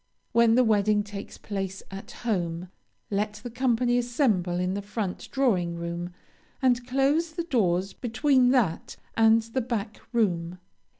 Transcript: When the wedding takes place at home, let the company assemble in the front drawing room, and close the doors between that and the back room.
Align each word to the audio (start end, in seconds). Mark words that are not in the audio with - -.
When 0.31 0.55
the 0.55 0.63
wedding 0.63 1.03
takes 1.03 1.37
place 1.37 1.83
at 1.91 2.09
home, 2.25 2.69
let 3.11 3.33
the 3.43 3.51
company 3.51 3.99
assemble 3.99 4.59
in 4.59 4.73
the 4.73 4.81
front 4.81 5.29
drawing 5.29 5.75
room, 5.75 6.11
and 6.59 6.87
close 6.87 7.33
the 7.33 7.43
doors 7.43 7.93
between 7.93 8.49
that 8.49 8.95
and 9.15 9.43
the 9.43 9.61
back 9.61 9.99
room. 10.11 10.57